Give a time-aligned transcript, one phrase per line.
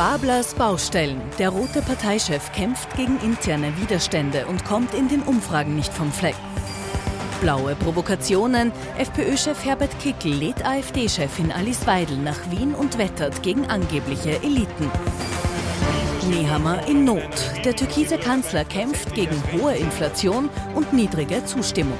[0.00, 1.20] Bablers Baustellen.
[1.38, 6.36] Der rote Parteichef kämpft gegen interne Widerstände und kommt in den Umfragen nicht vom Fleck.
[7.42, 8.72] Blaue Provokationen.
[8.96, 14.90] FPÖ-Chef Herbert Kickl lädt AfD-Chefin Alice Weidel nach Wien und wettert gegen angebliche Eliten.
[16.30, 17.52] Nehammer in Not.
[17.66, 21.98] Der türkise Kanzler kämpft gegen hohe Inflation und niedrige Zustimmung.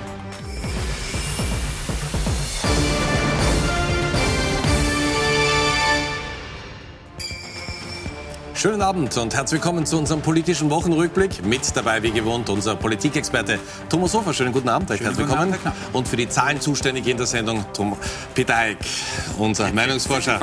[8.61, 11.43] Schönen Abend und herzlich willkommen zu unserem politischen Wochenrückblick.
[11.47, 14.35] Mit dabei, wie gewohnt, unser Politikexperte Thomas Hofer.
[14.35, 15.55] Schönen guten Abend, herzlich willkommen.
[15.55, 17.97] Abend, und für die Zahlen zuständig in der Sendung Tom
[18.35, 18.77] Peter Eick,
[19.39, 20.39] unser Meinungsforscher.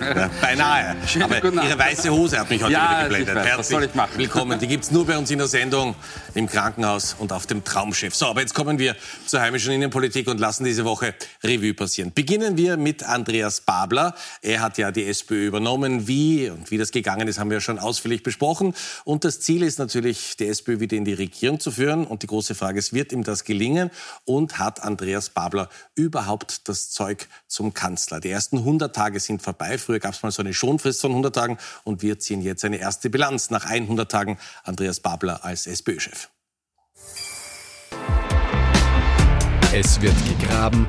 [0.00, 0.94] Ja, beinahe.
[1.08, 3.34] Schönen Aber Ihre weiße Hose hat mich heute ja, wieder geblendet.
[3.34, 4.12] Herzlich Was soll ich machen?
[4.14, 4.60] willkommen.
[4.60, 5.96] Die gibt es nur bei uns in der Sendung,
[6.34, 8.14] im Krankenhaus und auf dem Traumschiff.
[8.14, 8.94] So, aber jetzt kommen wir
[9.26, 12.12] zur heimischen Innenpolitik und lassen diese Woche Revue passieren.
[12.14, 14.14] Beginnen wir mit Andreas Babler.
[14.42, 16.06] Er hat ja die SPÖ übernommen.
[16.06, 18.74] Wie und wie das gegangen ist, haben haben wir schon ausführlich besprochen.
[19.04, 22.06] Und das Ziel ist natürlich, die SPÖ wieder in die Regierung zu führen.
[22.06, 23.90] Und die große Frage ist, wird ihm das gelingen?
[24.26, 28.20] Und hat Andreas Babler überhaupt das Zeug zum Kanzler?
[28.20, 29.78] Die ersten 100 Tage sind vorbei.
[29.78, 31.58] Früher gab es mal so eine Schonfrist von 100 Tagen.
[31.84, 36.28] Und wir ziehen jetzt eine erste Bilanz nach 100 Tagen Andreas Babler als SPÖ-Chef.
[39.72, 40.86] Es wird gegraben,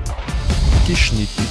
[0.88, 1.48] geschnitten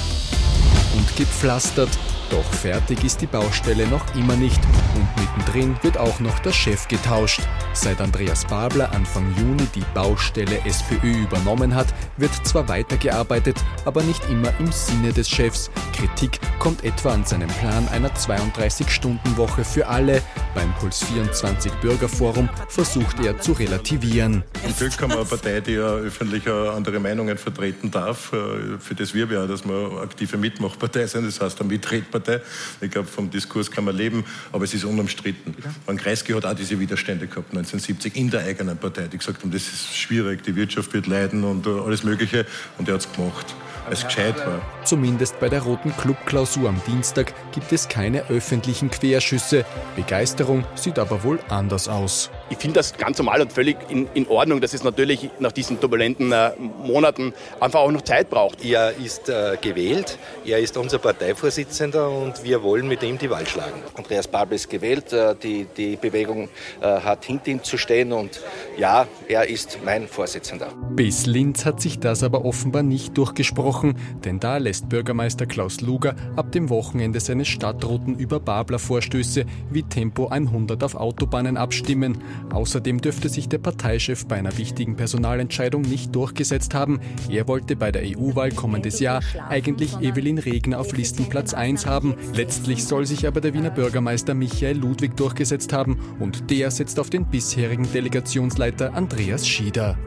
[0.95, 1.89] und gepflastert
[2.29, 4.61] doch fertig ist die Baustelle noch immer nicht
[4.95, 7.41] und mittendrin wird auch noch der Chef getauscht.
[7.73, 14.23] Seit Andreas Babler Anfang Juni die Baustelle SPÖ übernommen hat, wird zwar weitergearbeitet, aber nicht
[14.29, 15.71] immer im Sinne des Chefs.
[15.93, 20.21] Kritik kommt etwa an seinem Plan einer 32-Stunden-Woche für alle.
[20.53, 24.43] Beim Puls 24 Bürgerforum versucht er zu relativieren.
[24.65, 28.33] Im Glück haben wir eine Partei, die ja öffentlich andere Meinungen vertreten darf.
[28.33, 32.41] Äh, für das wir ja, dass wir aktive Mitmachpartei sind, das heißt eine Mitredpartei Partei.
[32.81, 35.55] Ich glaube, vom Diskurs kann man leben, aber es ist unumstritten.
[35.85, 39.51] Van Kreisky hat auch diese Widerstände gehabt 1970 in der eigenen Partei, die gesagt haben,
[39.51, 42.45] das ist schwierig, die Wirtschaft wird leiden und äh, alles Mögliche.
[42.77, 43.55] Und er hat es gemacht
[43.91, 44.61] es gescheit war.
[44.83, 49.65] Zumindest bei der Roten Clubklausur am Dienstag gibt es keine öffentlichen Querschüsse.
[49.95, 52.29] Begeisterung sieht aber wohl anders aus.
[52.49, 55.79] Ich finde das ganz normal und völlig in, in Ordnung, dass es natürlich nach diesen
[55.79, 56.51] turbulenten äh,
[56.83, 58.63] Monaten einfach auch noch Zeit braucht.
[58.65, 63.47] Er ist äh, gewählt, er ist unser Parteivorsitzender und wir wollen mit ihm die Wahl
[63.47, 63.81] schlagen.
[63.95, 66.49] Andreas Babel ist gewählt, äh, die, die Bewegung
[66.81, 68.41] äh, hat hinter ihm zu stehen und
[68.77, 70.67] ja, er ist mein Vorsitzender.
[70.91, 73.95] Bis Linz hat sich das aber offenbar nicht durchgesprochen
[74.25, 80.27] denn da lässt Bürgermeister Klaus Luger ab dem Wochenende seine Stadtrouten über Babler-Vorstöße wie Tempo
[80.27, 82.21] 100 auf Autobahnen abstimmen.
[82.51, 86.99] Außerdem dürfte sich der Parteichef bei einer wichtigen Personalentscheidung nicht durchgesetzt haben.
[87.29, 92.15] Er wollte bei der EU-Wahl kommendes Jahr eigentlich Evelyn Regner auf Listenplatz 1 haben.
[92.33, 97.09] Letztlich soll sich aber der Wiener Bürgermeister Michael Ludwig durchgesetzt haben und der setzt auf
[97.09, 99.97] den bisherigen Delegationsleiter Andreas Schieder.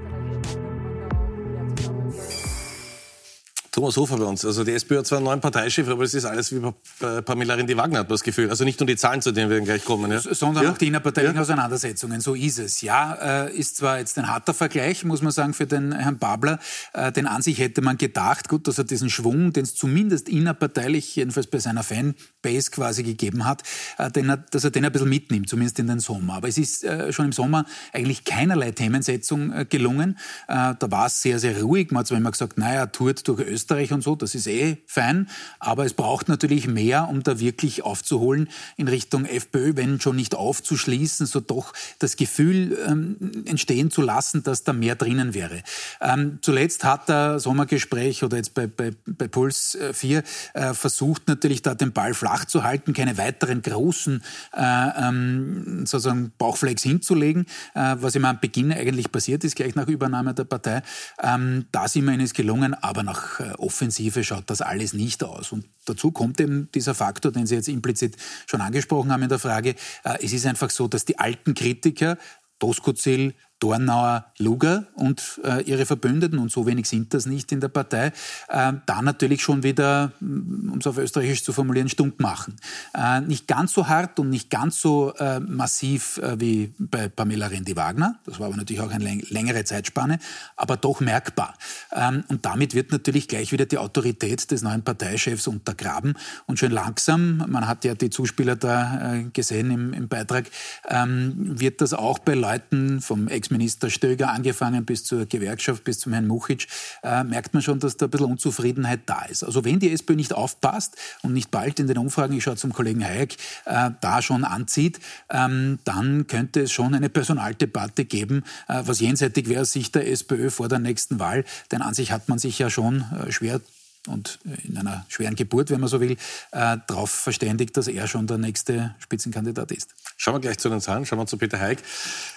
[3.72, 4.44] Thomas Hofer bei uns.
[4.44, 6.60] Also die SPÖ hat zwar einen neuen Parteichef, aber es ist alles wie
[7.00, 8.50] bei Pamela Rendi-Wagner, hat man das Gefühl.
[8.50, 10.12] Also nicht nur die Zahlen, zu denen wir gleich kommen.
[10.12, 10.20] Ja?
[10.20, 10.72] Sondern ja?
[10.72, 11.40] auch die innerparteilichen ja?
[11.40, 12.20] Auseinandersetzungen.
[12.20, 12.82] So ist es.
[12.82, 16.58] Ja, äh, ist zwar jetzt ein harter Vergleich, muss man sagen, für den Herrn Babler.
[16.92, 20.28] Äh, denn an sich hätte man gedacht, gut, dass er diesen Schwung, den es zumindest
[20.28, 23.62] innerparteilich, jedenfalls bei seiner Fanbase quasi gegeben hat,
[23.96, 24.10] äh,
[24.50, 26.34] dass er den ein bisschen mitnimmt, zumindest in den Sommer.
[26.34, 30.18] Aber es ist schon im Sommer eigentlich keinerlei Themensetzung gelungen.
[30.46, 31.90] Da war es sehr, sehr ruhig.
[31.90, 34.78] Man hat zwar immer gesagt, naja, tourt durch Österreich, Österreich und so, das ist eh
[34.86, 35.28] fein,
[35.60, 40.34] aber es braucht natürlich mehr, um da wirklich aufzuholen in Richtung FPÖ, wenn schon nicht
[40.34, 45.62] aufzuschließen, so doch das Gefühl ähm, entstehen zu lassen, dass da mehr drinnen wäre.
[46.00, 50.24] Ähm, zuletzt hat der Sommergespräch oder jetzt bei, bei, bei Puls 4
[50.54, 54.24] äh, versucht natürlich da den Ball flach zu halten, keine weiteren großen
[54.56, 59.86] äh, ähm, sozusagen Bauchflex hinzulegen, äh, was ihm am Beginn eigentlich passiert ist, gleich nach
[59.86, 60.82] Übernahme der Partei.
[61.22, 65.52] Ähm, da ist immerhin es gelungen, aber nach äh, Offensive schaut das alles nicht aus.
[65.52, 68.16] Und dazu kommt eben dieser Faktor, den Sie jetzt implizit
[68.46, 69.74] schon angesprochen haben in der Frage.
[70.04, 72.18] Äh, es ist einfach so, dass die alten Kritiker,
[72.58, 77.68] Doskozil, Dornauer, Luger und äh, ihre Verbündeten, und so wenig sind das nicht in der
[77.68, 78.12] Partei,
[78.48, 82.56] äh, da natürlich schon wieder, um es auf Österreichisch zu formulieren, stunk machen.
[82.92, 87.46] Äh, nicht ganz so hart und nicht ganz so äh, massiv äh, wie bei Pamela
[87.46, 90.18] Rendi-Wagner, das war aber natürlich auch eine längere Zeitspanne,
[90.56, 91.54] aber doch merkbar.
[91.92, 96.14] Ähm, und damit wird natürlich gleich wieder die Autorität des neuen Parteichefs untergraben
[96.46, 100.46] und schön langsam, man hat ja die Zuspieler da äh, gesehen im, im Beitrag,
[100.88, 105.98] ähm, wird das auch bei Leuten vom Ex Wirtschaftsminister Stöger angefangen bis zur Gewerkschaft, bis
[105.98, 106.68] zum Herrn Muchic,
[107.02, 109.44] äh, merkt man schon, dass da ein bisschen Unzufriedenheit da ist.
[109.44, 112.72] Also wenn die SPÖ nicht aufpasst und nicht bald in den Umfragen, ich schaue zum
[112.72, 115.00] Kollegen Hayek, äh, da schon anzieht,
[115.30, 120.10] ähm, dann könnte es schon eine Personaldebatte geben, äh, was jenseitig wäre aus Sicht der
[120.10, 121.44] SPÖ vor der nächsten Wahl.
[121.70, 123.60] Denn an sich hat man sich ja schon äh, schwer
[124.08, 126.12] und in einer schweren Geburt, wenn man so will,
[126.52, 129.90] äh, darauf verständigt, dass er schon der nächste Spitzenkandidat ist.
[130.16, 131.82] Schauen wir gleich zu den Zahlen, schauen wir zu Peter Heik.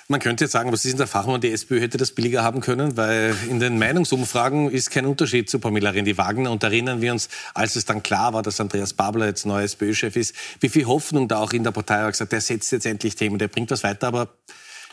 [0.07, 2.61] Man könnte jetzt sagen, was ist denn der Fachmann, die SPÖ hätte das billiger haben
[2.61, 6.51] können, weil in den Meinungsumfragen ist kein Unterschied zu Pamela Rendi-Wagner.
[6.51, 10.15] Und erinnern wir uns, als es dann klar war, dass Andreas Babler jetzt neuer SPÖ-Chef
[10.15, 13.15] ist, wie viel Hoffnung da auch in der Partei war, gesagt, der setzt jetzt endlich
[13.15, 14.29] Themen, der bringt was weiter, aber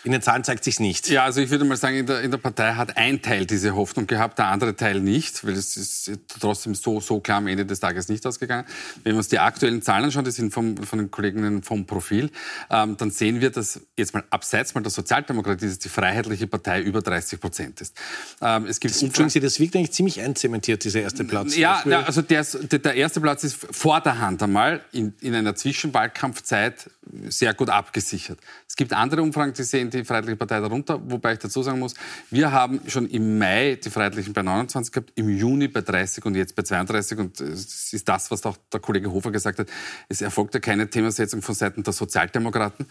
[0.04, 1.08] in den Zahlen zeigt sich nicht.
[1.08, 3.74] Ja, also ich würde mal sagen, in der, in der Partei hat ein Teil diese
[3.74, 6.10] Hoffnung gehabt, der andere Teil nicht, weil es ist
[6.40, 8.66] trotzdem so, so klar am Ende des Tages nicht ausgegangen.
[9.04, 12.30] Wenn wir uns die aktuellen Zahlen anschauen, die sind vom, von den Kolleginnen vom Profil,
[12.70, 16.82] ähm, dann sehen wir, dass jetzt mal abseits mal der Sozialdemokratie, dass die Freiheitliche Partei
[16.82, 17.96] über 30 Prozent ist.
[18.40, 21.56] Ähm, es gibt das, Sie, das wirkt eigentlich ziemlich einzementiert, dieser erste Platz.
[21.56, 25.54] Ja, ja also der, der erste Platz ist vor der Hand einmal in, in einer
[25.54, 26.90] Zwischenwahlkampfzeit
[27.28, 28.38] sehr gut abgesichert.
[28.68, 31.94] Es gibt andere Umfragen, die sehen die Freiheitliche Partei darunter, wobei ich dazu sagen muss,
[32.30, 36.34] wir haben schon im Mai die Freiheitlichen bei 29 gehabt, im Juni bei 30 und
[36.34, 39.68] jetzt bei 32 und das ist das, was auch der Kollege Hofer gesagt hat.
[40.08, 42.86] Es erfolgte keine Themasetzung von Seiten der Sozialdemokraten.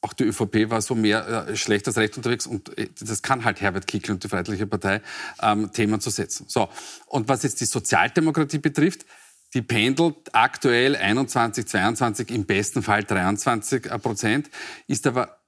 [0.00, 3.44] Auch die ÖVP war so mehr äh, schlecht als recht unterwegs und äh, das kann
[3.44, 5.00] halt Herbert Kickl und die Freiheitliche Partei,
[5.40, 6.46] ähm, Themen zu setzen.
[6.48, 6.68] So.
[7.06, 9.06] Und was jetzt die Sozialdemokratie betrifft,
[9.54, 14.50] die pendelt aktuell 21, 22, im besten Fall 23 Prozent,
[14.86, 15.41] ist aber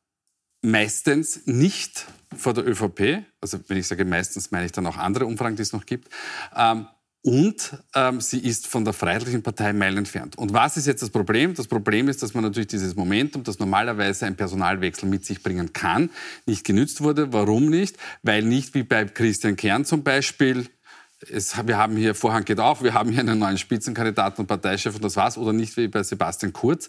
[0.65, 2.07] meistens nicht
[2.37, 5.63] vor der ÖVP, also wenn ich sage meistens, meine ich dann auch andere Umfragen, die
[5.63, 6.09] es noch gibt,
[6.57, 6.87] ähm,
[7.27, 10.37] und ähm, sie ist von der Freiheitlichen Partei Meilen entfernt.
[10.37, 11.55] Und was ist jetzt das Problem?
[11.55, 15.73] Das Problem ist, dass man natürlich dieses Momentum, das normalerweise ein Personalwechsel mit sich bringen
[15.73, 16.11] kann,
[16.45, 17.33] nicht genützt wurde.
[17.33, 17.97] Warum nicht?
[18.23, 20.67] Weil nicht wie bei Christian Kern zum Beispiel
[21.31, 24.95] es, wir haben hier, Vorhang geht auf, wir haben hier einen neuen Spitzenkandidaten und Parteichef
[24.95, 26.89] und das war's, oder nicht wie bei Sebastian Kurz.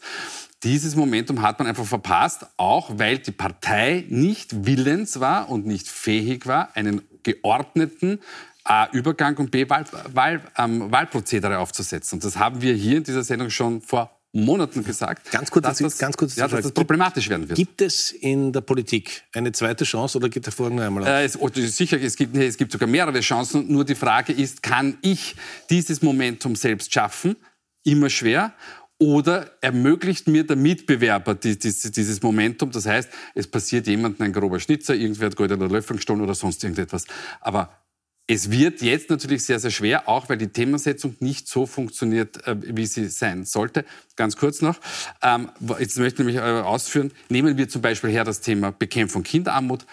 [0.63, 5.87] Dieses Momentum hat man einfach verpasst, auch weil die Partei nicht willens war und nicht
[5.87, 8.19] fähig war, einen geordneten
[8.63, 12.17] A, Übergang und B, Wahl, Wahl, ähm, Wahlprozedere aufzusetzen.
[12.17, 15.31] Und das haben wir hier in dieser Sendung schon vor Monaten gesagt.
[15.31, 17.57] Ganz kurz, dass das, ganz kurz ja, dass das problematisch werden wird.
[17.57, 21.09] Gibt es in der Politik eine zweite Chance oder geht der Vorgang einmal auf?
[21.09, 23.71] Äh, es, oh, sicher, es gibt, es gibt sogar mehrere Chancen.
[23.71, 25.35] Nur die Frage ist, kann ich
[25.69, 27.37] dieses Momentum selbst schaffen?
[27.83, 28.53] Immer schwer.
[28.97, 32.71] Oder ermöglicht mir der Mitbewerber dieses Momentum.
[32.71, 36.33] Das heißt, es passiert jemandem ein grober Schnitzer, irgendwer hat Gold oder Löffel gestohlen oder
[36.33, 37.05] sonst irgendetwas.
[37.41, 37.85] Aber
[38.27, 42.55] es wird jetzt natürlich sehr, sehr schwer, auch weil die Themensetzung nicht so funktioniert, äh,
[42.75, 43.85] wie sie sein sollte.
[44.15, 44.79] Ganz kurz noch,
[45.21, 49.23] ähm, jetzt möchte ich nämlich äh, ausführen, nehmen wir zum Beispiel her das Thema Bekämpfung
[49.23, 49.85] Kinderarmut.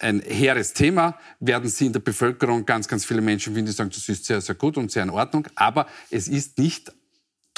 [0.00, 3.90] Ein hehres Thema, werden Sie in der Bevölkerung ganz, ganz viele Menschen finden, die sagen,
[3.90, 5.48] das ist sehr, sehr gut und sehr in Ordnung.
[5.56, 6.92] Aber es ist nicht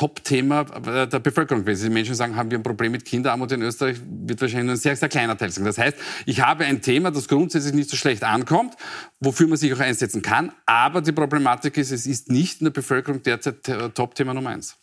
[0.00, 1.91] Top-Thema der Bevölkerung gewesen.
[1.91, 4.79] Die Menschen sagen, haben wir ein Problem mit Kinderarmut in Österreich, wird wahrscheinlich nur ein
[4.79, 5.67] sehr, sehr kleiner Teil sein.
[5.67, 5.94] Das heißt,
[6.25, 8.76] ich habe ein Thema, das grundsätzlich nicht so schlecht ankommt,
[9.20, 10.52] wofür man sich auch einsetzen kann.
[10.64, 13.62] Aber die Problematik ist, es ist nicht in der Bevölkerung derzeit
[13.94, 14.79] Top-Thema Nummer eins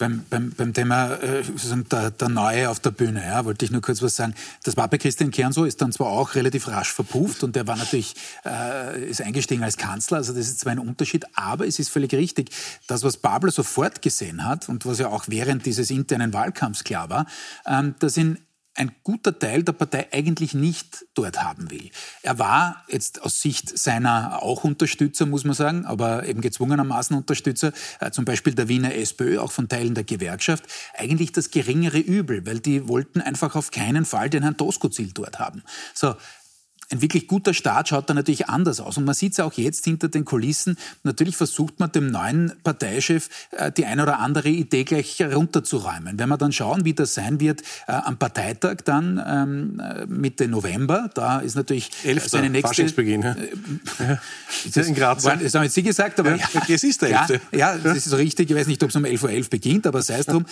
[0.00, 1.42] beim, beim, beim Thema äh,
[1.92, 4.34] der, der Neue auf der Bühne, ja, wollte ich nur kurz was sagen.
[4.64, 7.66] Das war bei Christian Kern so, ist dann zwar auch relativ rasch verpufft und der
[7.66, 8.14] war natürlich,
[8.44, 12.12] äh, ist eingestiegen als Kanzler, also das ist zwar ein Unterschied, aber es ist völlig
[12.14, 12.50] richtig,
[12.86, 17.10] das, was Babler sofort gesehen hat und was ja auch während dieses internen Wahlkampfs klar
[17.10, 17.26] war,
[17.66, 18.38] ähm, dass in
[18.74, 21.90] ein guter Teil der Partei eigentlich nicht dort haben will.
[22.22, 27.72] Er war jetzt aus Sicht seiner auch Unterstützer, muss man sagen, aber eben gezwungenermaßen Unterstützer,
[28.00, 30.64] äh, zum Beispiel der Wiener SPÖ, auch von Teilen der Gewerkschaft,
[30.96, 35.38] eigentlich das geringere Übel, weil die wollten einfach auf keinen Fall den Herrn Doskozil dort
[35.38, 35.62] haben.
[35.94, 36.14] So,
[36.92, 38.96] ein wirklich guter Start schaut da natürlich anders aus.
[38.96, 40.76] Und man sieht es auch jetzt hinter den Kulissen.
[41.04, 46.18] Natürlich versucht man dem neuen Parteichef äh, die eine oder andere Idee gleich runterzuräumen.
[46.18, 50.48] Wenn wir dann schauen, wie das sein wird äh, am Parteitag dann ähm, äh, Mitte
[50.48, 52.68] November, da ist natürlich Elfter, seine nächste...
[52.68, 53.22] Faschingsbeginn.
[53.22, 54.16] Äh,
[54.74, 55.24] das, in Graz.
[55.24, 56.34] War, das haben jetzt Sie gesagt, aber...
[56.34, 57.40] Ja, ja, es ist der 11.
[57.52, 58.50] Ja, ja, das ist richtig.
[58.50, 60.44] Ich weiß nicht, ob es um 11.11 Uhr beginnt, aber sei es drum.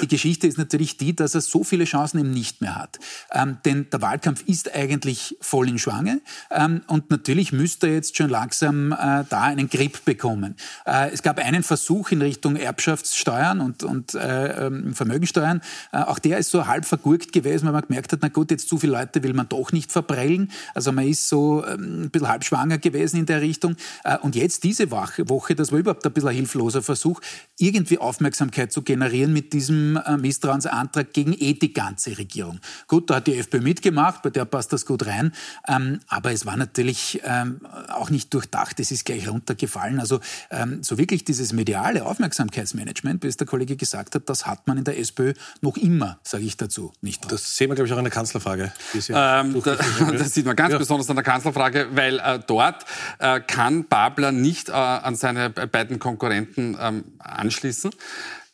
[0.00, 2.98] Die Geschichte ist natürlich die, dass er so viele Chancen eben nicht mehr hat.
[3.30, 6.20] Ähm, denn der Wahlkampf ist eigentlich voll in Schwange.
[6.50, 10.56] Ähm, und natürlich müsste er jetzt schon langsam äh, da einen Grip bekommen.
[10.86, 15.60] Äh, es gab einen Versuch in Richtung Erbschaftssteuern und, und äh, ähm, Vermögensteuern.
[15.92, 18.68] Äh, auch der ist so halb vergurkt gewesen, weil man gemerkt hat, na gut, jetzt
[18.68, 20.50] zu viele Leute will man doch nicht verprellen.
[20.74, 23.76] Also man ist so ähm, ein bisschen halb schwanger gewesen in der Richtung.
[24.04, 27.20] Äh, und jetzt diese Woche, das war überhaupt ein bisschen ein hilfloser Versuch,
[27.58, 32.60] irgendwie Aufmerksamkeit zu generieren mit diesem äh, Misstrauensantrag gegen eh die ganze Regierung.
[32.86, 35.32] Gut, da hat die FPÖ mitgemacht, bei der passt das gut rein.
[35.72, 38.78] Ähm, aber es war natürlich ähm, auch nicht durchdacht.
[38.80, 40.00] Es ist gleich runtergefallen.
[40.00, 44.66] Also ähm, so wirklich dieses mediale Aufmerksamkeitsmanagement, wie es der Kollege gesagt hat, das hat
[44.66, 47.30] man in der SPÖ noch immer, sage ich dazu, nicht.
[47.30, 48.72] Das sehen wir, glaube ich, auch in der Kanzlerfrage.
[49.08, 49.76] Ähm, da,
[50.12, 50.78] das sieht man ganz ja.
[50.78, 52.84] besonders an der Kanzlerfrage, weil äh, dort
[53.18, 57.90] äh, kann Babler nicht äh, an seine beiden Konkurrenten ähm, anschließen.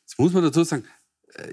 [0.03, 0.85] Jetzt muss man dazu sagen,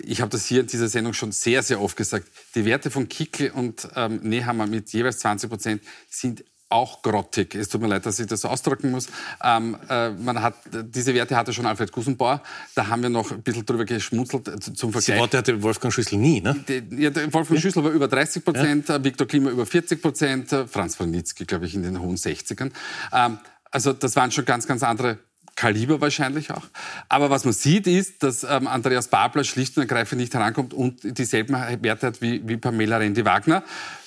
[0.04, 2.28] ich habe das hier in dieser Sendung schon sehr, sehr oft gesagt.
[2.56, 7.54] Die Werte von Kickel und ähm, Nehammer mit jeweils 20 Prozent sind auch grottig.
[7.56, 9.08] Es tut mir leid, dass ich das ausdrücken muss.
[9.44, 12.42] Ähm, äh, man hat, diese Werte hatte schon Alfred Gusenbauer.
[12.74, 15.16] Da haben wir noch ein bisschen drüber geschmunzelt äh, zum Vergleich.
[15.16, 16.56] Die Worte hatte Wolfgang Schüssel nie, ne?
[16.92, 17.62] ja, Wolfgang ja.
[17.62, 19.04] Schüssel war über 30 Prozent, ja.
[19.04, 22.72] Viktor Klima über 40 Prozent, Franz Franitzky, glaube ich, in den hohen 60ern.
[23.14, 23.38] Ähm,
[23.70, 25.20] also das waren schon ganz, ganz andere
[25.56, 26.68] Kaliber wahrscheinlich auch.
[27.08, 31.18] Aber was man sieht, ist, dass ähm, Andreas Babler schlicht und ergreifend nicht herankommt und
[31.18, 33.64] dieselben Werte hat wie, wie Pamela Rendi-Wagner.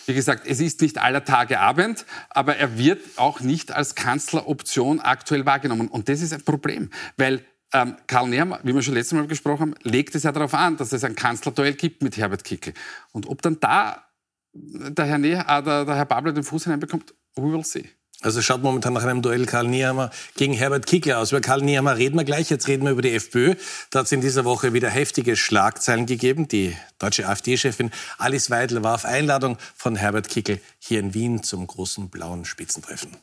[0.07, 5.01] Wie gesagt, es ist nicht aller Tage Abend, aber er wird auch nicht als Kanzleroption
[5.01, 5.89] aktuell wahrgenommen.
[5.89, 9.61] Und das ist ein Problem, weil ähm, Karl Nehammer, wie wir schon letztes Mal gesprochen
[9.61, 12.73] haben, legt es ja darauf an, dass es ein Kanzlerduell gibt mit Herbert Kickel.
[13.13, 14.05] Und ob dann da
[14.53, 17.89] der Herr, ne äh, der, der Herr Babler den Fuß hineinbekommt, we will see.
[18.21, 21.31] Also schaut momentan nach einem Duell Karl Niehammer gegen Herbert Kickler aus.
[21.31, 22.51] Über Karl Niehammer reden wir gleich.
[22.51, 23.55] Jetzt reden wir über die FPÖ.
[23.91, 26.49] Da hat es in dieser Woche wieder heftige Schlagzeilen gegeben.
[26.49, 31.65] Die deutsche AfD-Chefin Alice Weidel war auf Einladung von Herbert Kickel hier in Wien zum
[31.69, 33.17] großen blauen Spitzentreffen.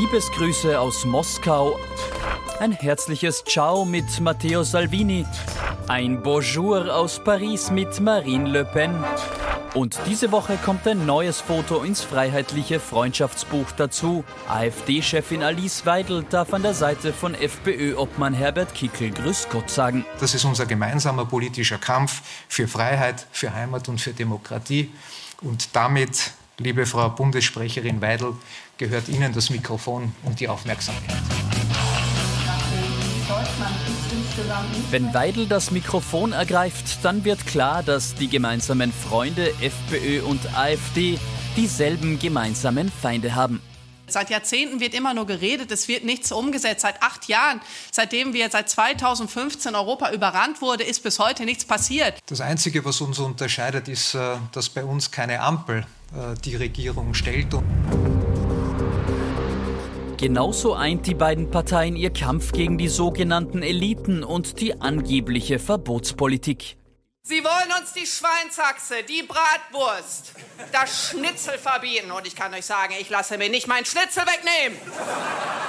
[0.00, 1.78] Liebesgrüße aus Moskau.
[2.58, 5.26] Ein herzliches Ciao mit Matteo Salvini.
[5.88, 8.94] Ein Bonjour aus Paris mit Marine Le Pen.
[9.74, 14.24] Und diese Woche kommt ein neues Foto ins freiheitliche Freundschaftsbuch dazu.
[14.48, 20.04] AfD-Chefin Alice Weidel darf an der Seite von FPÖ-Obmann Herbert Kickel Grüß Gott sagen.
[20.20, 24.90] Das ist unser gemeinsamer politischer Kampf für Freiheit, für Heimat und für Demokratie.
[25.42, 28.32] Und damit, liebe Frau Bundessprecherin Weidel,
[28.78, 31.47] gehört Ihnen das Mikrofon und die Aufmerksamkeit.
[34.90, 41.18] Wenn Weidel das Mikrofon ergreift, dann wird klar, dass die gemeinsamen Freunde FPÖ und AfD
[41.56, 43.60] dieselben gemeinsamen Feinde haben.
[44.06, 46.80] Seit Jahrzehnten wird immer nur geredet, es wird nichts umgesetzt.
[46.80, 47.60] Seit acht Jahren,
[47.92, 52.18] seitdem wir seit 2015 Europa überrannt wurde, ist bis heute nichts passiert.
[52.26, 57.12] Das Einzige, was uns unterscheidet, ist, äh, dass bei uns keine Ampel äh, die Regierung
[57.12, 57.48] stellt.
[60.18, 66.76] Genauso eint die beiden Parteien ihr Kampf gegen die sogenannten Eliten und die angebliche Verbotspolitik.
[67.22, 70.32] Sie wollen uns die Schweinshaxe, die Bratwurst,
[70.72, 72.10] das Schnitzel verbieten.
[72.10, 74.76] Und ich kann euch sagen, ich lasse mir nicht mein Schnitzel wegnehmen.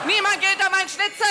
[0.08, 1.27] Niemand geht an mein Schnitzel.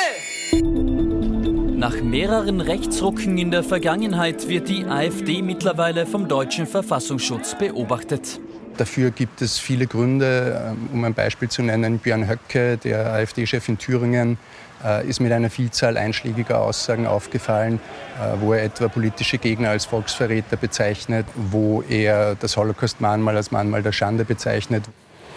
[1.77, 8.39] Nach mehreren Rechtsrucken in der Vergangenheit wird die AfD mittlerweile vom deutschen Verfassungsschutz beobachtet.
[8.79, 10.71] Dafür gibt es viele Gründe.
[10.71, 14.39] Ähm, um ein Beispiel zu nennen, Björn Höcke, der AfD-Chef in Thüringen,
[14.85, 17.81] äh, ist mit einer Vielzahl einschlägiger Aussagen aufgefallen,
[18.17, 23.83] äh, wo er etwa politische Gegner als Volksverräter bezeichnet, wo er das Holocaust-Mahnmal als Mahnmal
[23.83, 24.85] der Schande bezeichnet.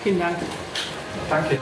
[0.04, 0.38] Vielen Dank.
[1.30, 1.58] Danke.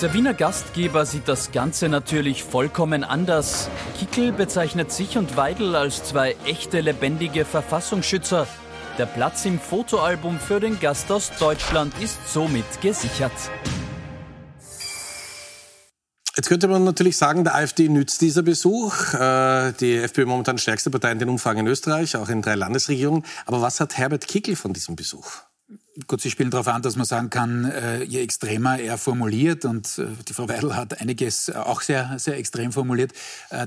[0.00, 3.70] Der Wiener Gastgeber sieht das Ganze natürlich vollkommen anders.
[4.00, 8.48] Kickel bezeichnet sich und Weidel als zwei echte lebendige Verfassungsschützer.
[8.98, 13.32] Der Platz im Fotoalbum für den Gast aus Deutschland ist somit gesichert.
[16.36, 19.14] Jetzt könnte man natürlich sagen, der AfD nützt dieser Besuch.
[19.14, 23.24] Äh, die FPÖ momentan stärkste Partei in den Umfragen in Österreich, auch in drei Landesregierungen.
[23.46, 25.42] Aber was hat Herbert Kickel von diesem Besuch?
[26.06, 29.98] Gut, Sie spielen darauf an, dass man sagen kann, äh, je extremer er formuliert, und
[29.98, 33.12] äh, die Frau Weidel hat einiges äh, auch sehr, sehr extrem formuliert,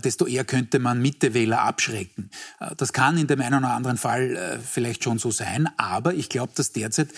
[0.04, 2.32] desto eher könnte man Mittewähler abschrecken.
[2.78, 6.54] Das kann in dem einen oder anderen Fall vielleicht schon so sein, aber ich glaube,
[6.56, 7.10] dass derzeit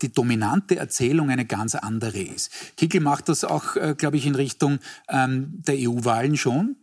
[0.00, 2.50] die dominante Erzählung eine ganz andere ist.
[2.76, 4.78] Kickel macht das auch, glaube ich, in Richtung
[5.08, 6.76] ähm, der EU-Wahlen schon.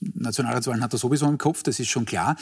[0.00, 2.36] Nationalratswahlen hat er sowieso im Kopf, das ist schon klar.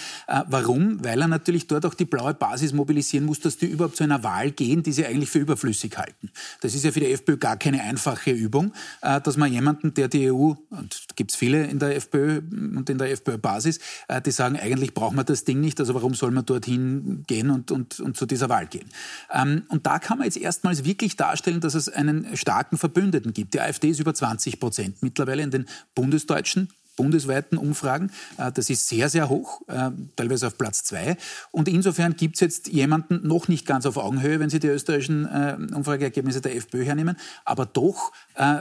[0.46, 1.02] warum?
[1.04, 4.22] Weil er natürlich dort auch die blaue Basis mobilisieren muss, dass die überhaupt zu einer
[4.22, 6.31] Wahl gehen, die sie eigentlich für überflüssig halten.
[6.61, 8.73] Das ist ja für die FPÖ gar keine einfache Übung,
[9.03, 12.89] äh, dass man jemanden, der die EU, und gibt es viele in der FPÖ und
[12.89, 16.31] in der FPÖ-Basis, äh, die sagen, eigentlich braucht man das Ding nicht, also warum soll
[16.31, 18.89] man dorthin gehen und, und, und zu dieser Wahl gehen.
[19.33, 23.55] Ähm, und da kann man jetzt erstmals wirklich darstellen, dass es einen starken Verbündeten gibt.
[23.55, 28.11] Die AfD ist über 20 Prozent mittlerweile in den bundesdeutschen bundesweiten Umfragen.
[28.37, 31.16] Äh, das ist sehr, sehr hoch, äh, teilweise auf Platz zwei.
[31.50, 35.26] Und insofern gibt es jetzt jemanden noch nicht ganz auf Augenhöhe, wenn Sie die österreichischen
[35.26, 38.12] äh, Umfrageergebnisse der FPÖ hernehmen, aber doch,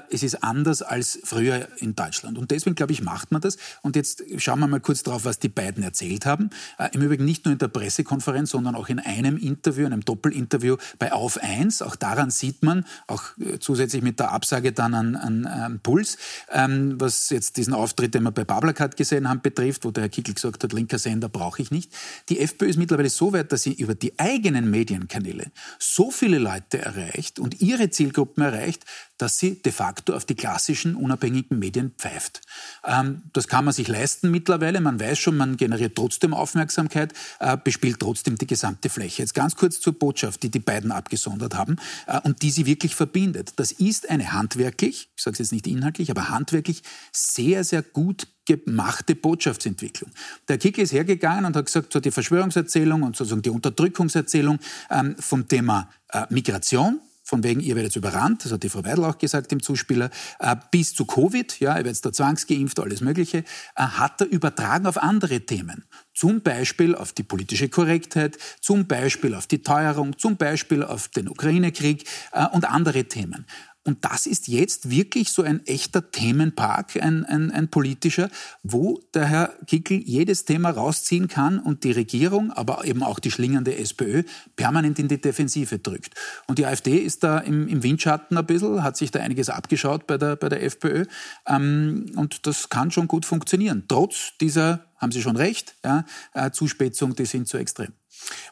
[0.10, 2.38] es ist anders als früher in Deutschland.
[2.38, 3.58] Und deswegen, glaube ich, macht man das.
[3.82, 6.50] Und jetzt schauen wir mal kurz drauf, was die beiden erzählt haben.
[6.92, 11.14] Im Übrigen nicht nur in der Pressekonferenz, sondern auch in einem Interview, einem Doppelinterview bei
[11.14, 11.82] Auf 1.
[11.84, 13.24] Auch daran sieht man, auch
[13.60, 16.18] zusätzlich mit der Absage dann an, an, an Puls,
[16.52, 20.10] ähm, was jetzt diesen Auftritt den wir bei Bablakat gesehen haben, betrifft, wo der Herr
[20.10, 21.92] Kickel gesagt hat, linker Sender brauche ich nicht.
[22.30, 26.80] Die FPÖ ist mittlerweile so weit, dass sie über die eigenen Medienkanäle so viele Leute
[26.80, 28.86] erreicht und ihre Zielgruppen erreicht,
[29.22, 32.42] dass sie de facto auf die klassischen unabhängigen Medien pfeift.
[32.84, 34.82] Ähm, das kann man sich leisten mittlerweile.
[34.82, 39.22] Man weiß schon, man generiert trotzdem Aufmerksamkeit, äh, bespielt trotzdem die gesamte Fläche.
[39.22, 41.76] Jetzt ganz kurz zur Botschaft, die die beiden abgesondert haben
[42.08, 43.54] äh, und die sie wirklich verbindet.
[43.58, 48.11] Das ist eine handwerklich, ich sage es jetzt nicht inhaltlich, aber handwerklich sehr, sehr gut
[48.58, 50.12] gemachte Botschaftsentwicklung.
[50.48, 55.16] Der Kickel ist hergegangen und hat gesagt, so die Verschwörungserzählung und sozusagen die Unterdrückungserzählung ähm,
[55.20, 59.18] vom Thema äh, Migration, von wegen, ihr werdet überrannt, das hat die Frau Weidel auch
[59.18, 63.44] gesagt im Zuspieler, äh, bis zu Covid, ja, ihr werdet da zwangsgeimpft, alles Mögliche, äh,
[63.84, 65.86] hat er übertragen auf andere Themen.
[66.14, 71.30] Zum Beispiel auf die politische Korrektheit, zum Beispiel auf die Teuerung, zum Beispiel auf den
[71.30, 73.46] Ukraine-Krieg äh, und andere Themen.
[73.84, 78.30] Und das ist jetzt wirklich so ein echter Themenpark, ein, ein, ein politischer,
[78.62, 83.32] wo der Herr Kickel jedes Thema rausziehen kann und die Regierung, aber eben auch die
[83.32, 84.22] schlingernde SPÖ
[84.56, 86.14] permanent in die Defensive drückt.
[86.46, 90.06] Und die AfD ist da im, im Windschatten ein bisschen, hat sich da einiges abgeschaut
[90.06, 91.06] bei der, bei der FPÖ.
[91.48, 93.86] Ähm, und das kann schon gut funktionieren.
[93.88, 97.94] Trotz dieser, haben Sie schon recht, ja, äh, Zuspitzung, die sind zu extrem.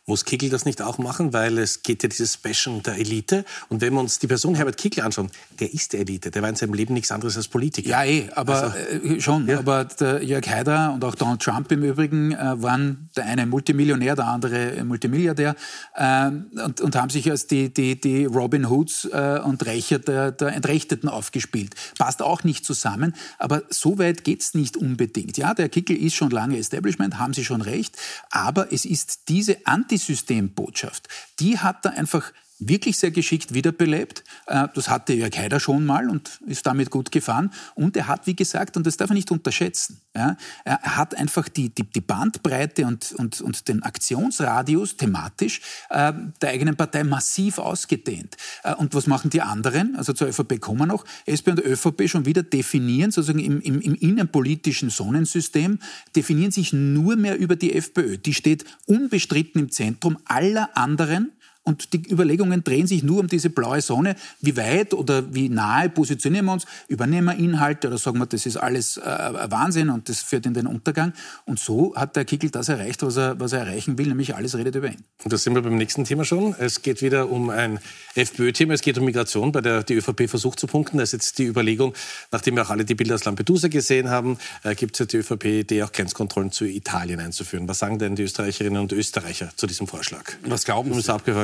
[0.05, 3.45] Muss Kickl das nicht auch machen, weil es geht ja dieses Bashen der Elite.
[3.69, 6.31] Und wenn wir uns die Person Herbert Kickl anschauen, der ist der Elite.
[6.31, 7.89] Der war in seinem Leben nichts anderes als Politiker.
[7.89, 9.47] Ja, eh, aber also, äh, schon.
[9.47, 9.59] Ja.
[9.59, 14.15] Aber der Jörg Haider und auch Donald Trump im Übrigen äh, waren der eine Multimillionär,
[14.15, 15.55] der andere Multimilliardär
[15.95, 20.31] äh, und, und, haben sich als die, die, die Robin Hoods äh, und Rächer der,
[20.31, 21.75] der Entrechteten aufgespielt.
[21.97, 25.37] Passt auch nicht zusammen, aber so weit geht es nicht unbedingt.
[25.37, 27.95] Ja, der Kickl ist schon lange Establishment, haben Sie schon recht,
[28.31, 31.07] aber es ist diese Antisystembotschaft,
[31.39, 34.23] die hat er einfach wirklich sehr geschickt wiederbelebt.
[34.47, 37.51] Äh, das hatte Jörg Haider schon mal und ist damit gut gefahren.
[37.75, 41.69] Und er hat, wie gesagt, und das darf man nicht unterschätzen, er hat einfach die,
[41.69, 48.35] die, die Bandbreite und, und, und den Aktionsradius thematisch äh, der eigenen Partei massiv ausgedehnt.
[48.63, 49.95] Äh, und was machen die anderen?
[49.95, 51.05] Also zur ÖVP kommen wir noch.
[51.29, 55.79] SP und ÖVP schon wieder definieren, sozusagen im, im, im innenpolitischen Sonnensystem,
[56.15, 58.17] definieren sich nur mehr über die FPÖ.
[58.17, 61.31] Die steht unbestritten im Zentrum aller anderen
[61.63, 64.15] und die Überlegungen drehen sich nur um diese blaue Sonne.
[64.41, 66.65] Wie weit oder wie nahe positionieren wir uns?
[66.87, 70.53] Übernehmen wir Inhalte oder sagen wir, das ist alles äh, Wahnsinn und das führt in
[70.53, 71.13] den Untergang?
[71.45, 74.57] Und so hat der Kickel das erreicht, was er, was er erreichen will, nämlich alles
[74.57, 75.03] redet über ihn.
[75.23, 76.55] Und da sind wir beim nächsten Thema schon.
[76.57, 77.79] Es geht wieder um ein
[78.15, 78.73] FPÖ-Thema.
[78.73, 80.97] Es geht um Migration, bei der die ÖVP versucht zu punkten.
[80.97, 81.93] Da ist jetzt die Überlegung,
[82.31, 85.17] nachdem wir auch alle die Bilder aus Lampedusa gesehen haben, äh, gibt es ja die
[85.17, 87.67] ÖVP-Idee, auch Grenzkontrollen zu Italien einzuführen.
[87.67, 90.23] Was sagen denn die Österreicherinnen und Österreicher zu diesem Vorschlag?
[90.45, 90.99] Was glauben Sie?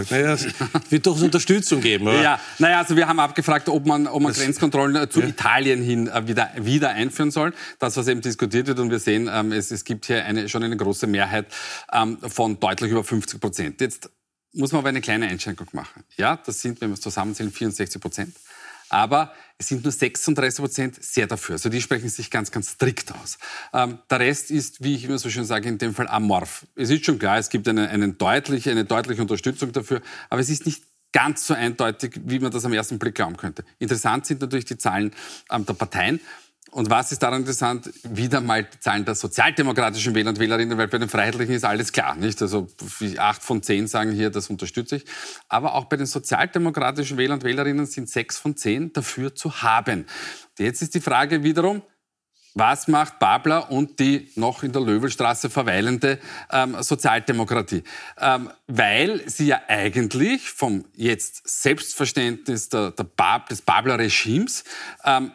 [0.10, 0.48] Naja, es
[0.90, 2.22] wird doch Unterstützung geben, oder?
[2.22, 5.28] Ja, naja, also wir haben abgefragt, ob man, ob man Grenzkontrollen äh, zu ja.
[5.28, 7.54] Italien hin äh, wieder, wieder einführen soll.
[7.80, 10.64] Das, was eben diskutiert wird und wir sehen, ähm, es, es gibt hier eine, schon
[10.64, 11.48] eine große Mehrheit
[11.92, 13.82] ähm, von deutlich über 50 Prozent.
[13.82, 14.10] Jetzt
[14.54, 16.04] muss man aber eine kleine Einschränkung machen.
[16.18, 18.36] Ja, das sind, wenn wir es zusammenzählen, 64 Prozent.
[18.90, 21.54] Aber es sind nur 36 Prozent sehr dafür.
[21.54, 23.38] Also die sprechen sich ganz, ganz strikt aus.
[23.74, 26.66] Ähm, der Rest ist, wie ich immer so schön sage, in dem Fall amorph.
[26.76, 30.50] Es ist schon klar, es gibt eine, eine, deutliche, eine deutliche Unterstützung dafür, aber es
[30.50, 33.64] ist nicht ganz so eindeutig, wie man das am ersten Blick glauben könnte.
[33.80, 35.14] Interessant sind natürlich die Zahlen
[35.50, 36.20] ähm, der Parteien.
[36.76, 37.90] Und was ist daran interessant?
[38.04, 41.94] Wieder mal die Zahlen der sozialdemokratischen Wähler und Wählerinnen, weil bei den Freiheitlichen ist alles
[41.94, 42.42] klar, nicht?
[42.42, 42.68] Also
[43.18, 45.06] acht von zehn sagen hier, das unterstütze ich.
[45.48, 50.06] Aber auch bei den sozialdemokratischen Wählern und Wählerinnen sind sechs von zehn dafür zu haben.
[50.60, 51.82] Jetzt ist die Frage wiederum,
[52.56, 56.20] was macht Babler und die noch in der Löwelstraße verweilende
[56.52, 57.84] ähm, Sozialdemokratie?
[58.20, 64.66] Ähm, weil sie ja eigentlich vom jetzt Selbstverständnis der, der Bab, des Babler-Regimes
[65.06, 65.32] ähm,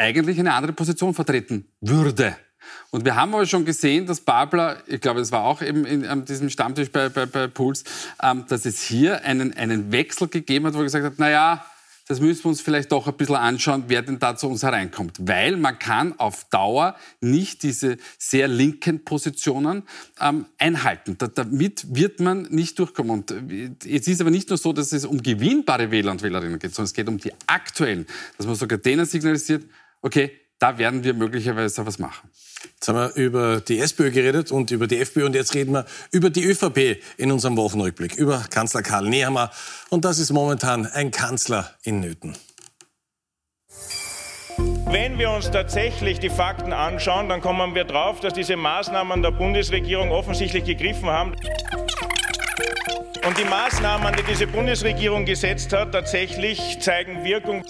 [0.00, 2.36] eigentlich eine andere Position vertreten würde.
[2.90, 6.04] Und wir haben aber schon gesehen, dass Babler, ich glaube, es war auch eben in,
[6.06, 7.84] an diesem Stammtisch bei, bei, bei Puls,
[8.22, 11.64] ähm, dass es hier einen, einen Wechsel gegeben hat, wo er gesagt hat, naja,
[12.10, 15.16] das müssen wir uns vielleicht doch ein bisschen anschauen, wer denn da zu uns hereinkommt.
[15.20, 19.84] Weil man kann auf Dauer nicht diese sehr linken Positionen
[20.20, 21.16] ähm, einhalten.
[21.18, 23.12] Da, damit wird man nicht durchkommen.
[23.12, 26.58] Und äh, es ist aber nicht nur so, dass es um gewinnbare Wähler und Wählerinnen
[26.58, 28.04] geht, sondern es geht um die aktuellen.
[28.36, 29.62] Dass man sogar denen signalisiert,
[30.02, 32.28] okay, Da werden wir möglicherweise was machen.
[32.74, 35.86] Jetzt haben wir über die SPÖ geredet und über die FPÖ und jetzt reden wir
[36.10, 39.50] über die ÖVP in unserem Wochenrückblick, über Kanzler Karl Nehammer.
[39.88, 42.36] Und das ist momentan ein Kanzler in Nöten.
[44.90, 49.30] Wenn wir uns tatsächlich die Fakten anschauen, dann kommen wir drauf, dass diese Maßnahmen der
[49.30, 51.32] Bundesregierung offensichtlich gegriffen haben.
[53.26, 57.64] Und die Maßnahmen, die diese Bundesregierung gesetzt hat, tatsächlich zeigen Wirkung.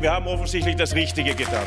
[0.00, 1.64] Wir haben offensichtlich das Richtige getan.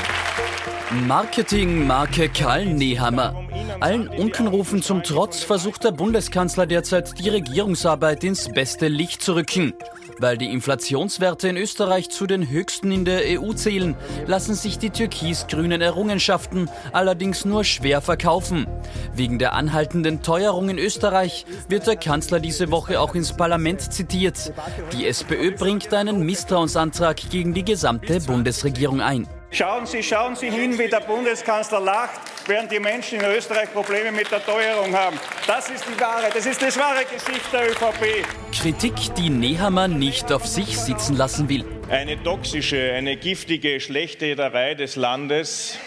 [1.07, 3.33] Marketing Marke Karl Nehammer.
[3.79, 9.73] Allen Unkenrufen zum Trotz versucht der Bundeskanzler derzeit die Regierungsarbeit ins beste Licht zu rücken.
[10.19, 13.95] Weil die Inflationswerte in Österreich zu den höchsten in der EU zählen,
[14.27, 18.65] lassen sich die türkis-grünen Errungenschaften allerdings nur schwer verkaufen.
[19.13, 24.53] Wegen der anhaltenden Teuerung in Österreich wird der Kanzler diese Woche auch ins Parlament zitiert.
[24.93, 29.27] Die SPÖ bringt einen Misstrauensantrag gegen die gesamte Bundesregierung ein.
[29.55, 34.11] Schauen Sie, schauen Sie hin, wie der Bundeskanzler lacht, während die Menschen in Österreich Probleme
[34.11, 35.17] mit der Teuerung haben.
[35.47, 38.25] Das ist die wahre, das ist das wahre Gesicht der ÖVP.
[38.53, 41.63] Kritik, die Nehammer nicht auf sich sitzen lassen will.
[41.89, 45.77] Eine toxische, eine giftige Schlechterei des Landes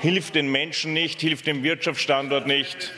[0.00, 2.92] hilft den Menschen nicht, hilft dem Wirtschaftsstandort nicht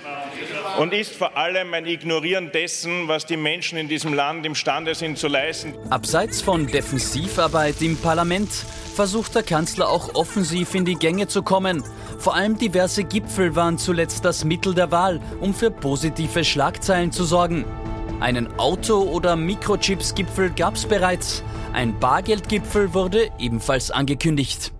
[0.78, 5.18] und ist vor allem ein Ignorieren dessen, was die Menschen in diesem Land imstande sind
[5.18, 5.74] zu leisten.
[5.90, 8.48] Abseits von Defensivarbeit im Parlament
[8.98, 11.84] versucht der Kanzler auch offensiv in die Gänge zu kommen.
[12.18, 17.22] Vor allem diverse Gipfel waren zuletzt das Mittel der Wahl, um für positive Schlagzeilen zu
[17.22, 17.64] sorgen.
[18.18, 21.44] Einen Auto- oder Mikrochips-Gipfel gab es bereits.
[21.72, 24.72] Ein Bargeldgipfel wurde ebenfalls angekündigt.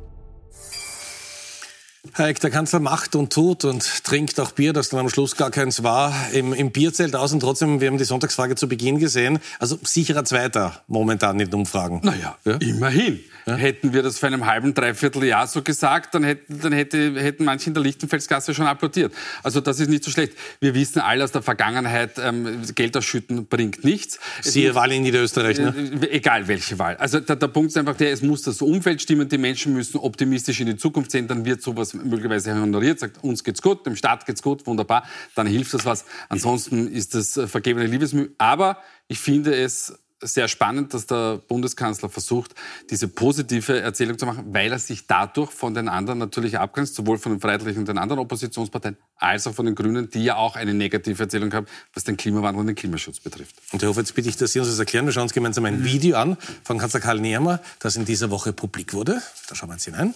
[2.16, 5.52] Eck, der Kanzler macht und tut und trinkt auch Bier, das dann am Schluss gar
[5.52, 7.32] keins war, im, im Bierzelt aus.
[7.32, 9.38] Und trotzdem, wir haben die Sonntagsfrage zu Beginn gesehen.
[9.60, 12.00] Also sicherer Zweiter momentan in den Umfragen.
[12.02, 12.56] Naja, ja?
[12.56, 13.20] immerhin.
[13.48, 13.56] Ja?
[13.56, 17.44] Hätten wir das vor einem halben, dreiviertel Jahr so gesagt, dann, hätten, dann hätte, hätten
[17.44, 19.12] manche in der Lichtenfelsgasse schon applaudiert.
[19.42, 20.34] Also das ist nicht so schlecht.
[20.60, 24.18] Wir wissen alle aus der Vergangenheit, ähm, Geld ausschütten bringt nichts.
[24.42, 25.74] Siehe Wahl in Niederösterreich, ne?
[26.02, 26.96] Äh, egal welche Wahl.
[26.96, 29.98] Also der, der Punkt ist einfach der, es muss das Umfeld stimmen, die Menschen müssen
[29.98, 33.96] optimistisch in die Zukunft sehen, dann wird sowas möglicherweise honoriert, sagt, uns geht's gut, dem
[33.96, 36.04] Staat geht's gut, wunderbar, dann hilft das was.
[36.28, 38.30] Ansonsten ist das äh, vergebene Liebesmühe.
[38.38, 42.54] Aber ich finde es sehr spannend, dass der Bundeskanzler versucht,
[42.90, 47.18] diese positive Erzählung zu machen, weil er sich dadurch von den anderen natürlich abgrenzt, sowohl
[47.18, 50.56] von den Freiheitlichen und den anderen Oppositionsparteien, als auch von den Grünen, die ja auch
[50.56, 53.54] eine negative Erzählung haben, was den Klimawandel und den Klimaschutz betrifft.
[53.72, 55.06] Und Herr Hofer, jetzt bitte ich, dass Sie uns das erklären.
[55.06, 58.52] Wir schauen uns gemeinsam ein Video an von Kanzler Karl Nehammer, das in dieser Woche
[58.52, 59.22] publik wurde.
[59.48, 60.14] Da schauen wir uns hinein.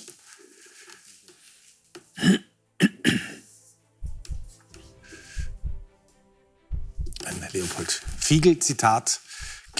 [7.24, 9.20] Ein Leopold Fiegel-Zitat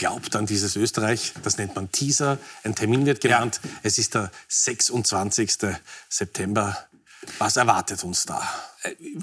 [0.02, 1.32] glaubt an dieses Österreich.
[1.44, 2.38] Das nennt man Teaser.
[2.64, 3.60] Ein Termin wird genannt.
[3.62, 3.70] Ja.
[3.84, 5.58] Es ist der 26.
[6.08, 6.76] September.
[7.38, 8.42] Was erwartet uns da?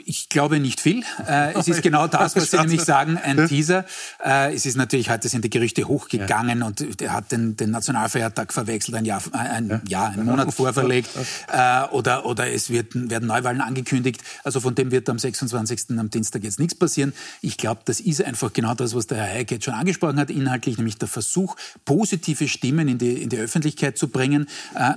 [0.06, 1.04] Ich glaube nicht viel.
[1.28, 3.86] Äh, es ist genau das, was Sie nämlich sagen, ein Teaser.
[4.24, 6.66] Äh, es ist natürlich, heute sind die Gerüchte hochgegangen ja.
[6.66, 9.82] und er hat den, den, Nationalfeiertag verwechselt, ein Jahr, ein, ja.
[9.88, 11.10] Jahr, einen Monat vorverlegt.
[11.52, 14.22] Äh, oder, oder es wird, werden Neuwahlen angekündigt.
[14.44, 15.98] Also von dem wird am 26.
[15.98, 17.14] am Dienstag jetzt nichts passieren.
[17.42, 20.30] Ich glaube, das ist einfach genau das, was der Herr Heike jetzt schon angesprochen hat,
[20.30, 24.48] inhaltlich, nämlich der Versuch, positive Stimmen in die, in die Öffentlichkeit zu bringen,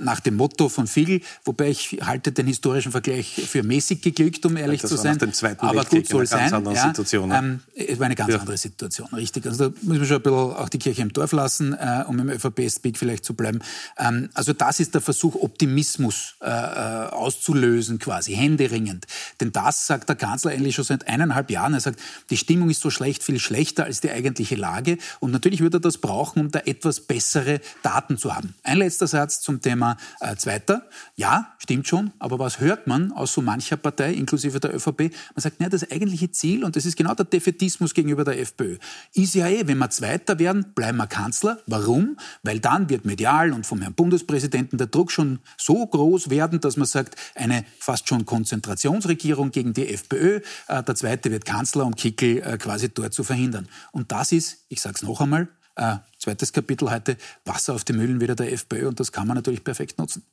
[0.01, 4.52] nach dem Motto von Fiegel, wobei ich halte den historischen Vergleich für mäßig geglückt, um
[4.53, 5.19] um ehrlich das zu sein.
[5.57, 6.51] Aber Weltkrieg gut soll sein.
[6.73, 7.37] Ja, Situation, ne?
[7.37, 8.39] ähm, es war eine ganz ja.
[8.39, 9.45] andere Situation, richtig.
[9.45, 12.19] Also da müssen wir schon ein bisschen auch die Kirche im Dorf lassen, äh, um
[12.19, 13.59] im ÖVP-Speak vielleicht zu bleiben.
[13.97, 19.05] Ähm, also das ist der Versuch, Optimismus äh, äh, auszulösen, quasi händeringend.
[19.41, 21.73] Denn das sagt der Kanzler eigentlich schon seit eineinhalb Jahren.
[21.73, 24.97] Er sagt, die Stimmung ist so schlecht, viel schlechter als die eigentliche Lage.
[25.19, 28.55] Und natürlich wird er das brauchen, um da etwas bessere Daten zu haben.
[28.63, 30.83] Ein letzter Satz zum Thema äh, Zweiter.
[31.15, 32.11] Ja, stimmt schon.
[32.19, 34.99] Aber was hört man aus so mancher Partei, inklusive inklusive der ÖVP.
[35.35, 38.77] Man sagt, naja, das eigentliche Ziel, und das ist genau der Defetismus gegenüber der FPÖ,
[39.13, 41.59] ist ja eh, wenn wir Zweiter werden, bleiben wir Kanzler.
[41.67, 42.17] Warum?
[42.43, 46.77] Weil dann wird medial und vom Herrn Bundespräsidenten der Druck schon so groß werden, dass
[46.77, 51.95] man sagt, eine fast schon Konzentrationsregierung gegen die FPÖ, äh, der Zweite wird Kanzler, um
[51.95, 53.67] Kickel äh, quasi dort zu verhindern.
[53.91, 57.93] Und das ist, ich sage es noch einmal, äh, zweites Kapitel heute, Wasser auf die
[57.93, 60.23] Mühlen wieder der FPÖ und das kann man natürlich perfekt nutzen.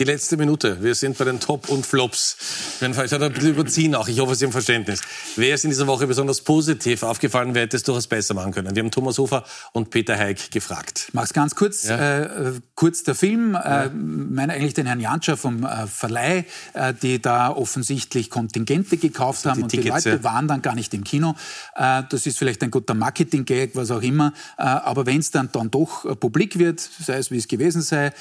[0.00, 0.82] Die letzte Minute.
[0.82, 2.38] Wir sind bei den Top und Flops.
[2.80, 4.08] Werden vielleicht ein bisschen überziehen auch.
[4.08, 5.02] Ich hoffe, Sie haben Verständnis.
[5.36, 8.74] Wer ist in dieser Woche besonders positiv aufgefallen, wer hätte es durchaus besser machen können?
[8.74, 11.04] Wir haben Thomas Hofer und Peter Heik gefragt.
[11.08, 11.86] Ich mach's ganz kurz.
[11.86, 12.22] Ja.
[12.22, 13.52] Äh, kurz der Film.
[13.52, 13.84] Ja.
[13.84, 19.40] Äh, meine eigentlich den Herrn Janscher vom äh, Verleih, äh, die da offensichtlich Kontingente gekauft
[19.40, 20.24] also haben und Tickets, die Leute ja.
[20.24, 21.34] waren dann gar nicht im Kino.
[21.76, 24.32] Äh, das ist vielleicht ein guter Marketing-Gag, was auch immer.
[24.56, 28.12] Äh, aber wenn es dann, dann doch publik wird, sei es wie es gewesen sei,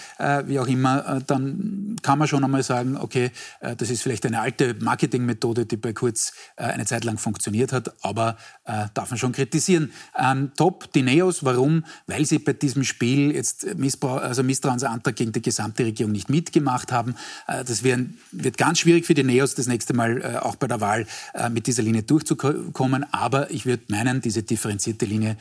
[0.45, 1.68] wie auch immer, dann
[2.01, 5.93] kann man schon einmal sagen, okay, äh, das ist vielleicht eine alte Marketingmethode, die bei
[5.93, 9.91] Kurz äh, eine Zeit lang funktioniert hat, aber äh, darf man schon kritisieren.
[10.17, 11.85] Ähm, top, die Neos, warum?
[12.07, 13.65] Weil sie bei diesem Spiel jetzt
[14.03, 17.15] also Misstrauensantrag gegen die gesamte Regierung nicht mitgemacht haben.
[17.47, 21.05] Das wird ganz schwierig für die Neos das nächste Mal auch bei der Wahl
[21.51, 25.37] mit dieser Linie durchzukommen, aber ich würde meinen, diese differenzierte Linie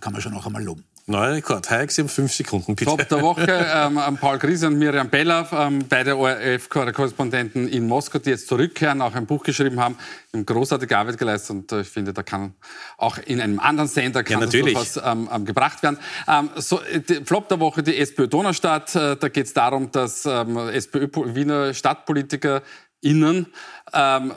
[0.00, 0.84] kann man schon auch einmal loben.
[1.06, 1.68] Neuer Rekord.
[1.68, 2.90] Hayek, Sie haben fünf Sekunden, bitte.
[2.90, 3.46] Top der Woche.
[3.74, 9.14] ähm, Paul Griese und Miriam Bella, ähm, beide ORF-Korrespondenten in Moskau, die jetzt zurückkehren, auch
[9.14, 9.96] ein Buch geschrieben haben,
[10.32, 12.54] haben großartige Arbeit geleistet und äh, ich finde, da kann
[12.98, 14.74] auch in einem anderen Sender kann ja, natürlich.
[14.74, 15.98] das durchaus ähm, ähm, gebracht werden.
[16.28, 18.94] Ähm, so, die Flop der Woche, die SPÖ Donaustadt.
[18.94, 23.46] Äh, da geht es darum, dass ähm, SPÖ Wiener StadtpolitikerInnen
[23.92, 24.32] ähm,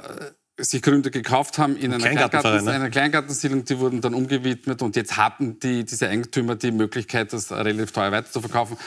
[0.57, 2.71] sich Gründe gekauft haben in einer, Kleingarten, ne?
[2.71, 7.51] einer Kleingartensiedlung, die wurden dann umgewidmet und jetzt hatten die, diese Eigentümer die Möglichkeit, das
[7.51, 8.77] relativ teuer weiterzuverkaufen.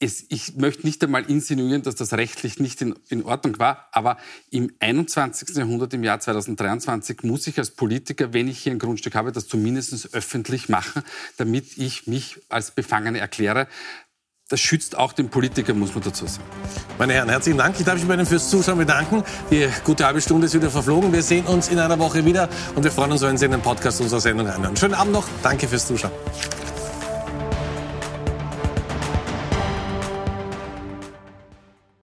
[0.00, 4.18] Es, ich möchte nicht einmal insinuieren, dass das rechtlich nicht in, in, Ordnung war, aber
[4.50, 5.56] im 21.
[5.56, 9.48] Jahrhundert, im Jahr 2023, muss ich als Politiker, wenn ich hier ein Grundstück habe, das
[9.48, 11.02] zumindest öffentlich machen,
[11.36, 13.66] damit ich mich als Befangene erkläre
[14.54, 16.46] das schützt auch den Politiker, muss man dazu sagen.
[16.96, 17.74] Meine Herren, herzlichen Dank.
[17.76, 19.24] Ich darf mich bei Ihnen fürs Zuschauen bedanken.
[19.50, 21.12] Die gute halbe Stunde ist wieder verflogen.
[21.12, 23.62] Wir sehen uns in einer Woche wieder und wir freuen uns, wenn Sie in den
[23.62, 24.76] Podcast unserer Sendung anhören.
[24.76, 25.26] Schönen Abend noch.
[25.42, 26.12] Danke fürs Zuschauen.